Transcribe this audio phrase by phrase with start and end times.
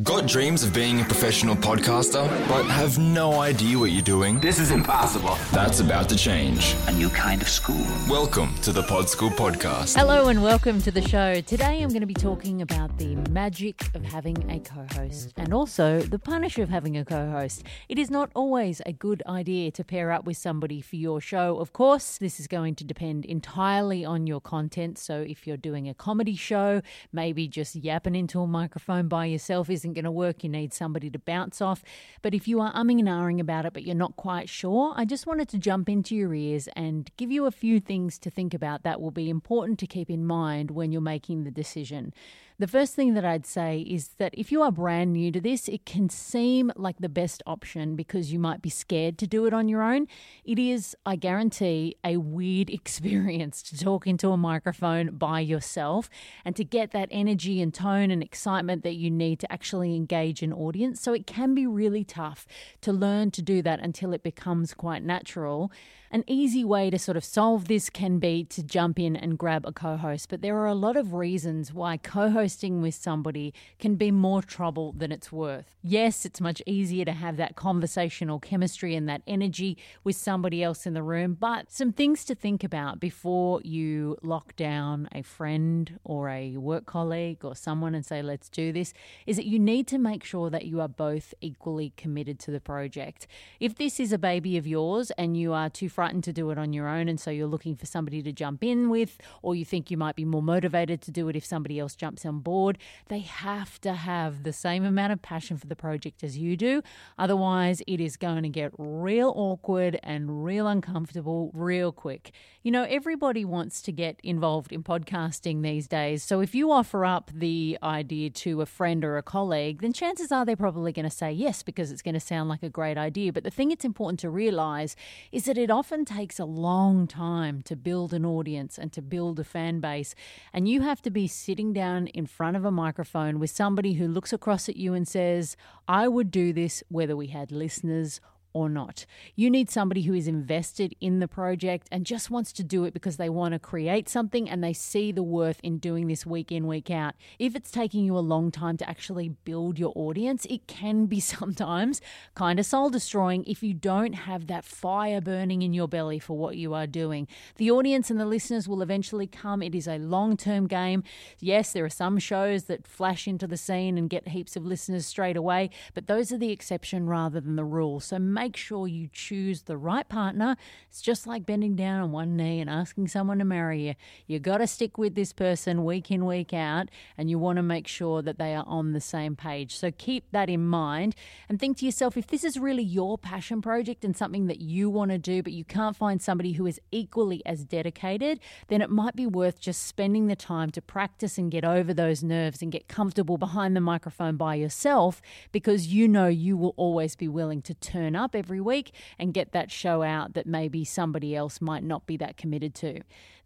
[0.00, 4.40] Got dreams of being a professional podcaster, but have no idea what you're doing?
[4.40, 5.36] This is impossible.
[5.52, 6.74] That's about to change.
[6.86, 7.84] A new kind of school.
[8.08, 9.94] Welcome to the Pod School Podcast.
[9.94, 11.42] Hello and welcome to the show.
[11.42, 15.52] Today I'm going to be talking about the magic of having a co host and
[15.52, 17.62] also the punish of having a co host.
[17.90, 21.58] It is not always a good idea to pair up with somebody for your show.
[21.58, 24.96] Of course, this is going to depend entirely on your content.
[24.96, 26.80] So if you're doing a comedy show,
[27.12, 30.42] maybe just yapping into a microphone by yourself is isn't going to work.
[30.44, 31.82] You need somebody to bounce off.
[32.22, 35.04] But if you are umming and ahhing about it, but you're not quite sure, I
[35.04, 38.54] just wanted to jump into your ears and give you a few things to think
[38.54, 42.14] about that will be important to keep in mind when you're making the decision.
[42.62, 45.66] The first thing that I'd say is that if you are brand new to this,
[45.68, 49.52] it can seem like the best option because you might be scared to do it
[49.52, 50.06] on your own.
[50.44, 56.08] It is, I guarantee, a weird experience to talk into a microphone by yourself
[56.44, 60.40] and to get that energy and tone and excitement that you need to actually engage
[60.40, 61.00] an audience.
[61.00, 62.46] So it can be really tough
[62.82, 65.72] to learn to do that until it becomes quite natural.
[66.12, 69.64] An easy way to sort of solve this can be to jump in and grab
[69.64, 73.54] a co host, but there are a lot of reasons why co hosting with somebody
[73.78, 75.74] can be more trouble than it's worth.
[75.82, 80.84] Yes, it's much easier to have that conversational chemistry and that energy with somebody else
[80.84, 85.98] in the room, but some things to think about before you lock down a friend
[86.04, 88.92] or a work colleague or someone and say, let's do this,
[89.26, 92.60] is that you need to make sure that you are both equally committed to the
[92.60, 93.26] project.
[93.60, 96.58] If this is a baby of yours and you are too frightened to do it
[96.58, 99.64] on your own, and so you're looking for somebody to jump in with, or you
[99.64, 102.78] think you might be more motivated to do it if somebody else jumps on board,
[103.08, 106.82] they have to have the same amount of passion for the project as you do.
[107.18, 112.32] Otherwise, it is going to get real awkward and real uncomfortable real quick.
[112.62, 116.22] You know, everybody wants to get involved in podcasting these days.
[116.22, 120.32] So if you offer up the idea to a friend or a colleague, then chances
[120.32, 122.96] are they're probably going to say yes because it's going to sound like a great
[122.96, 123.32] idea.
[123.32, 124.96] But the thing it's important to realize
[125.32, 129.38] is that it often takes a long time to build an audience and to build
[129.38, 130.14] a fan base.
[130.52, 134.08] And you have to be sitting down in front of a microphone with somebody who
[134.08, 135.56] looks across at you and says,
[135.86, 138.20] I would do this whether we had listeners
[138.52, 139.06] or not.
[139.34, 142.94] You need somebody who is invested in the project and just wants to do it
[142.94, 146.52] because they want to create something and they see the worth in doing this week
[146.52, 147.14] in, week out.
[147.38, 151.20] If it's taking you a long time to actually build your audience, it can be
[151.32, 152.00] sometimes
[152.34, 156.36] kind of soul destroying if you don't have that fire burning in your belly for
[156.36, 157.26] what you are doing.
[157.56, 159.62] The audience and the listeners will eventually come.
[159.62, 161.02] It is a long term game.
[161.38, 165.06] Yes, there are some shows that flash into the scene and get heaps of listeners
[165.06, 168.00] straight away, but those are the exception rather than the rule.
[168.00, 170.56] So make sure you choose the right partner.
[170.88, 173.94] It's just like bending down on one knee and asking someone to marry you.
[174.26, 177.62] You got to stick with this person week in, week out, and you want to
[177.62, 179.76] make sure that they are on the same page.
[179.76, 181.14] So keep that in mind
[181.48, 184.90] and think to yourself if this is really your passion project and something that you
[184.90, 188.90] want to do, but you can't find somebody who is equally as dedicated, then it
[188.90, 192.72] might be worth just spending the time to practice and get over those nerves and
[192.72, 197.62] get comfortable behind the microphone by yourself because you know you will always be willing
[197.62, 201.84] to turn up every week and get that show out that maybe somebody else might
[201.84, 203.00] not be that committed to.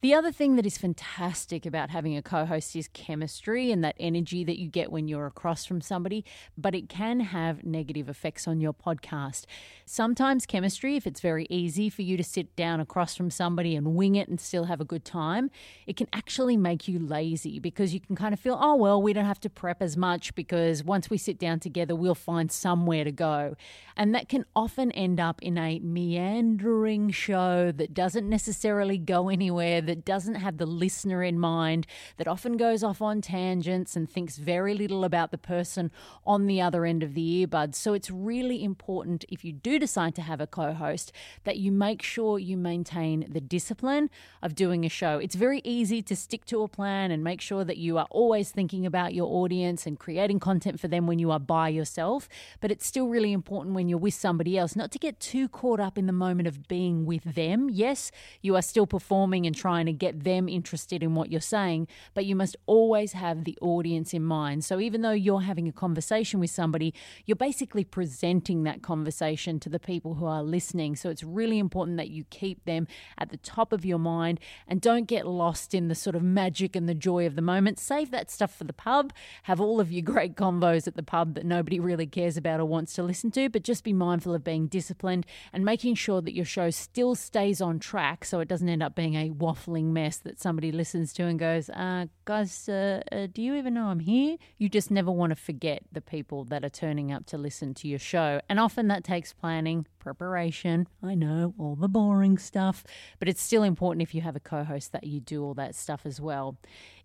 [0.06, 3.96] The other thing that is fantastic about having a co host is chemistry and that
[3.98, 6.24] energy that you get when you're across from somebody,
[6.56, 9.46] but it can have negative effects on your podcast.
[9.84, 13.96] Sometimes chemistry, if it's very easy for you to sit down across from somebody and
[13.96, 15.50] wing it and still have a good time,
[15.88, 19.12] it can actually make you lazy because you can kind of feel, oh, well, we
[19.12, 23.02] don't have to prep as much because once we sit down together, we'll find somewhere
[23.02, 23.56] to go.
[23.96, 29.80] And that can often end up in a meandering show that doesn't necessarily go anywhere
[29.80, 31.86] that doesn't have the listener in mind,
[32.16, 35.90] that often goes off on tangents and thinks very little about the person
[36.26, 37.74] on the other end of the earbud.
[37.74, 41.12] So it's really important if you do decide to have a co host
[41.44, 44.10] that you make sure you maintain the discipline
[44.42, 45.18] of doing a show.
[45.18, 48.50] It's very easy to stick to a plan and make sure that you are always
[48.50, 52.28] thinking about your audience and creating content for them when you are by yourself,
[52.60, 55.80] but it's still really important when you're with somebody else not to get too caught
[55.80, 57.68] up in the moment of being with them.
[57.71, 58.10] Yes,
[58.41, 61.86] you are still performing and trying trying to get them interested in what you're saying,
[62.14, 64.64] but you must always have the audience in mind.
[64.64, 66.94] So even though you're having a conversation with somebody,
[67.26, 70.96] you're basically presenting that conversation to the people who are listening.
[70.96, 72.86] So it's really important that you keep them
[73.18, 76.74] at the top of your mind and don't get lost in the sort of magic
[76.74, 77.78] and the joy of the moment.
[77.78, 79.12] Save that stuff for the pub.
[79.42, 82.64] Have all of your great convos at the pub that nobody really cares about or
[82.64, 86.34] wants to listen to, but just be mindful of being disciplined and making sure that
[86.34, 90.18] your show still stays on track so it doesn't end up being a waffle mess
[90.18, 94.01] that somebody listens to and goes, uh, guys, uh, uh, do you even know I'm
[94.01, 94.36] here?
[94.59, 97.89] You just never want to forget the people that are turning up to listen to
[97.89, 98.41] your show.
[98.48, 100.86] And often that takes planning, preparation.
[101.03, 102.84] I know, all the boring stuff,
[103.18, 105.74] but it's still important if you have a co host that you do all that
[105.74, 106.56] stuff as well.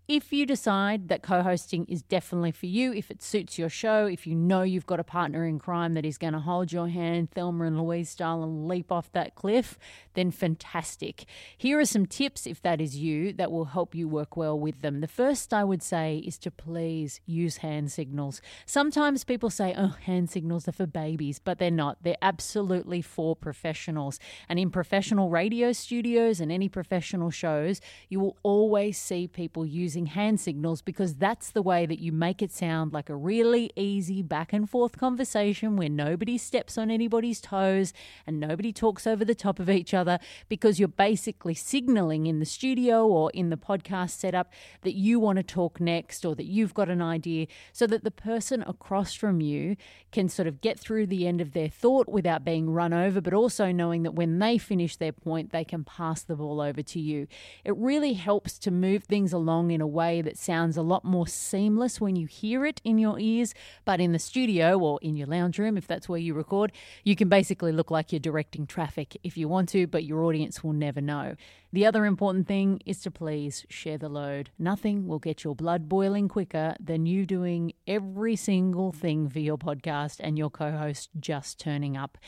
[0.08, 4.06] If you decide that co hosting is definitely for you, if it suits your show,
[4.06, 6.88] if you know you've got a partner in crime that is going to hold your
[6.88, 9.78] hand, Thelma and Louise style, and leap off that cliff,
[10.14, 11.24] then fantastic.
[11.56, 14.82] Here are some tips, if that is you, that will help you work well with
[14.82, 15.00] them.
[15.00, 18.42] The first I would say is to please use hand signals.
[18.66, 21.98] Sometimes people say, oh, hand signals are for babies, but they're not.
[22.02, 24.18] They're absolutely for professionals.
[24.48, 30.06] And in professional radio studios and any professional shows, you will always see people using
[30.06, 34.22] hand signals because that's the way that you make it sound like a really easy
[34.22, 37.92] back and forth conversation where nobody steps on anybody's toes
[38.26, 40.18] and nobody talks over the top of each other
[40.48, 44.52] because you're basically signaling in the studio or in the podcast setup
[44.82, 48.10] that you want to talk next or that you've got an idea so that the
[48.10, 49.76] person across from you
[50.10, 53.32] can sort of get through the end of their thought without being run over, but
[53.32, 57.00] also knowing that when they finish their point, they can pass the ball over to
[57.00, 57.28] you.
[57.64, 61.28] It really helps to move things along in a way that sounds a lot more
[61.28, 63.54] seamless when you hear it in your ears.
[63.84, 66.72] But in the studio or in your lounge room, if that's where you record,
[67.04, 70.64] you can basically look like you're directing traffic if you want to, but your audience
[70.64, 71.36] will never know.
[71.74, 74.50] The other important thing is to please share the load.
[74.58, 79.56] Nothing will get your blood boiling quicker than you doing every single thing for your
[79.56, 82.18] podcast and your co host just turning up.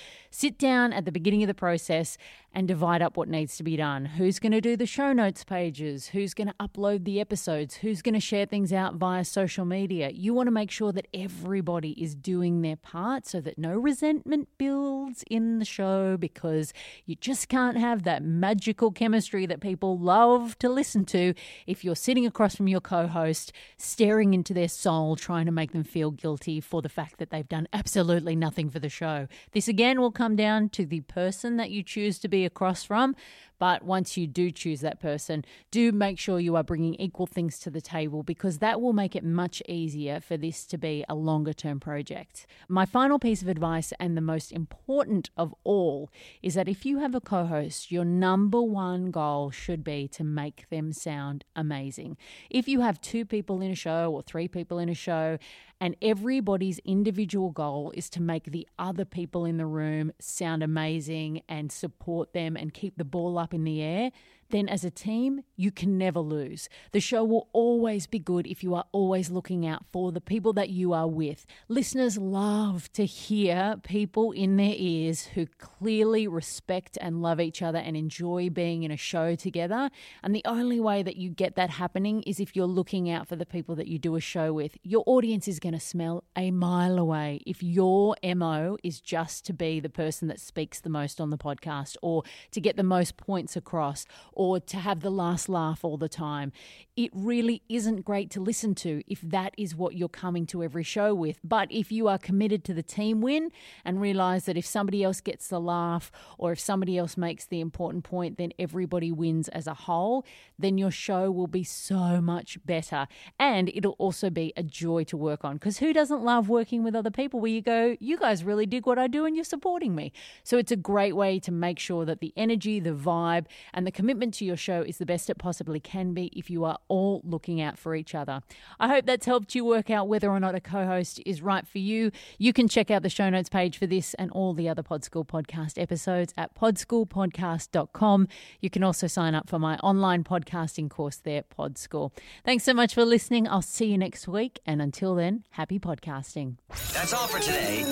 [0.44, 2.19] Sit down at the beginning of the process
[2.55, 4.05] and divide up what needs to be done.
[4.05, 6.09] Who's going to do the show notes pages?
[6.09, 7.75] Who's going to upload the episodes?
[7.77, 10.11] Who's going to share things out via social media?
[10.11, 14.49] You want to make sure that everybody is doing their part so that no resentment
[14.56, 16.73] builds in the show because
[17.06, 21.35] you just can't have that magical chemistry that people love to listen to
[21.67, 25.73] if you're sitting across from your co host, staring into their soul, trying to make
[25.73, 29.27] them feel guilty for the fact that they've done absolutely nothing for the show.
[29.53, 33.14] This again will come down to the person that you choose to be across from,
[33.58, 37.58] but once you do choose that person, do make sure you are bringing equal things
[37.61, 41.14] to the table because that will make it much easier for this to be a
[41.14, 42.46] longer term project.
[42.69, 46.11] My final piece of advice, and the most important of all,
[46.43, 50.25] is that if you have a co host, your number one goal should be to
[50.25, 52.17] make them sound amazing.
[52.50, 55.38] If you have two people in a show or three people in a show,
[55.81, 61.43] and everybody's individual goal is to make the other people in the room sound amazing
[61.49, 64.13] and support them and keep the ball up in the air,
[64.50, 66.69] then as a team, you can never lose.
[66.93, 70.52] The show will always be good if you are always looking out for the people
[70.55, 71.46] that you are with.
[71.69, 77.79] Listeners love to hear people in their ears who clearly respect and love each other
[77.79, 79.91] and enjoy being in a show together.
[80.23, 83.37] And the only way that you get that happening is if you're looking out for
[83.37, 84.76] the people that you do a show with.
[84.82, 89.52] Your audience is going to smell a mile away if your MO is just to
[89.52, 93.17] be the person that speaks the most on the podcast or to get the most
[93.17, 96.53] points across or to have the last laugh all the time.
[96.96, 100.82] It really isn't great to listen to if that is what you're coming to every
[100.82, 101.38] show with.
[101.44, 103.50] But if you are committed to the team win
[103.85, 107.61] and realize that if somebody else gets the laugh or if somebody else makes the
[107.61, 110.25] important point, then everybody wins as a whole,
[110.58, 113.06] then your show will be so much better.
[113.38, 116.94] And it'll also be a joy to work on because who doesn't love working with
[116.94, 119.94] other people where you go, you guys really dig what I do and you're supporting
[119.94, 120.13] me?
[120.43, 123.91] So it's a great way to make sure that the energy, the vibe, and the
[123.91, 126.79] commitment commitment to your show is the best it possibly can be if you are
[126.88, 128.41] all looking out for each other.
[128.79, 131.67] I hope that's helped you work out whether or not a co host is right
[131.67, 132.10] for you.
[132.38, 135.05] You can check out the show notes page for this and all the other Pod
[135.05, 138.29] School podcast episodes at podschoolpodcast.com.
[138.60, 142.12] You can also sign up for my online podcasting course there, Pod School.
[142.44, 143.48] Thanks so much for listening.
[143.48, 144.60] I'll see you next week.
[144.67, 146.56] And until then, happy podcasting.
[146.69, 147.84] That's all for today.